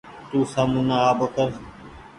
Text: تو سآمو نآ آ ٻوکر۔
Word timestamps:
تو 0.29 0.37
سآمو 0.51 0.81
نآ 0.87 0.97
آ 1.09 1.11
ٻوکر۔ 1.17 1.49